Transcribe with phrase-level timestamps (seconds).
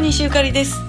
[0.00, 0.80] 西ゆかりです。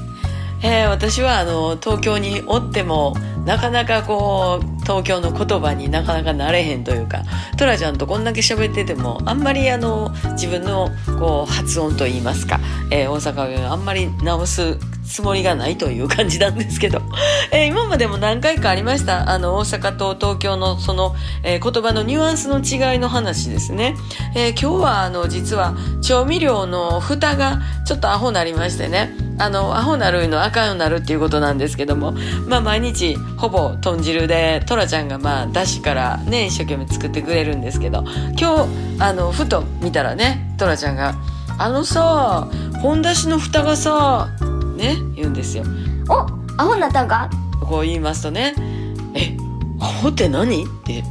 [0.63, 7.23] えー私はあの東京におってもなかなかこう東京の言葉になかなかなれへんというか
[7.57, 10.89] トラちゃんとこんだけ喋っててもあんまりあの自分の
[11.19, 12.59] こう発音といいますか、
[12.91, 17.01] えー大阪弁あんまり直すつもりがないという感じなんですけど、
[17.51, 23.95] えー今までも何回かありましたあの大阪と東京のその、えー言葉のニュアンスの違いの話ですね、
[24.35, 29.30] えー今日はあの実は調味料の蓋がちょっとアホなりましてね。
[29.41, 32.13] あのアホなるの赤よなるっていうことなんですけども
[32.47, 38.03] まあ毎日ほぼ豚汁でトラちゃんがまあだしからね一生懸命作ってくれるんですけど
[38.39, 41.15] 今日あのふと見たらねトラちゃんが
[41.57, 42.47] 「あのさ
[42.81, 44.29] 本だしの蓋がさ」
[44.77, 45.63] ね言うんですよ。
[46.07, 46.27] お
[46.61, 47.29] アホになったんか？
[47.61, 48.53] こう言いますとね
[49.15, 49.35] 「え
[49.79, 50.93] アホって何?」って。
[50.93, 51.03] い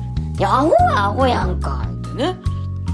[0.43, 1.85] やアホはアホやんか。
[2.17, 2.37] ね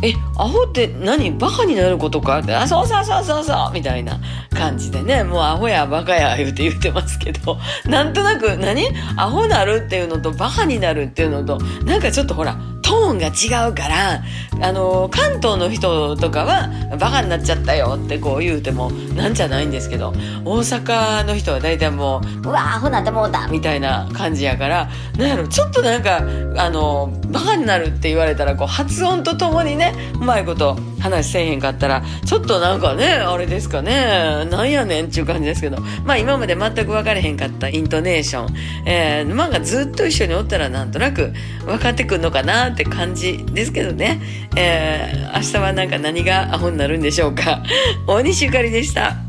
[0.07, 1.33] えアホって何？
[1.33, 2.39] バカになることか？
[2.39, 3.73] ってあそうそうそうそうそう。
[3.73, 4.21] みたいな
[4.51, 5.25] 感じでね。
[5.25, 7.59] もうアホやバカや言うて言ってますけど。
[7.87, 8.87] なんとなく何？
[9.17, 14.23] アホなるっていうのとバカになるっていうのとなんかちょっとほらトーンが違うから
[14.61, 16.69] あの関東の人とかは
[16.99, 20.11] バカになっちゃったよってこう言うてもなんじゃないんですけど
[20.45, 26.19] 大阪の人は大体もううわアホなってもうたみたいな感じやからなんやろちょっとなんか
[26.57, 41.33] あのバカになるって言われたらこう発音とともにねうまいこと話せえへんかったらちょっとなんかねあれですかねなんやねんっていう感じですけどまあ今まで全く分かれへんかったイントネーション、えー、まあずっと一緒におったらなんとなく
[41.65, 44.21] 分かってくんのかなって感じですけどね、
[44.55, 47.63] えー、明日はなんか何がアホになるんでしょうか
[48.07, 49.26] 大西ゆかりでした。